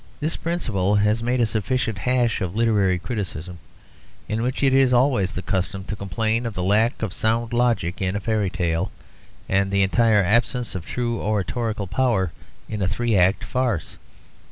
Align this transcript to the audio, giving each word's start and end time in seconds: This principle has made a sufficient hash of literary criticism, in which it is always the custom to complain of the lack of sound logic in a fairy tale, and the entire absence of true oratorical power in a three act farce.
This 0.19 0.35
principle 0.35 0.95
has 0.95 1.21
made 1.21 1.39
a 1.41 1.45
sufficient 1.45 1.99
hash 1.99 2.41
of 2.41 2.55
literary 2.55 2.97
criticism, 2.97 3.59
in 4.27 4.41
which 4.41 4.63
it 4.63 4.73
is 4.73 4.93
always 4.93 5.33
the 5.33 5.43
custom 5.43 5.83
to 5.83 5.95
complain 5.95 6.47
of 6.47 6.55
the 6.55 6.63
lack 6.63 7.03
of 7.03 7.13
sound 7.13 7.53
logic 7.53 8.01
in 8.01 8.15
a 8.15 8.19
fairy 8.19 8.49
tale, 8.49 8.89
and 9.47 9.69
the 9.69 9.83
entire 9.83 10.23
absence 10.23 10.73
of 10.73 10.87
true 10.87 11.21
oratorical 11.21 11.85
power 11.85 12.31
in 12.67 12.81
a 12.81 12.87
three 12.87 13.15
act 13.15 13.43
farce. 13.43 13.97